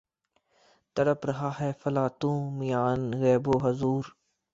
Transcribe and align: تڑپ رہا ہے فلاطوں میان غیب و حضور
تڑپ 0.95 1.25
رہا 1.25 1.49
ہے 1.59 1.71
فلاطوں 1.81 2.37
میان 2.57 3.01
غیب 3.21 3.43
و 3.47 3.57
حضور 3.63 4.03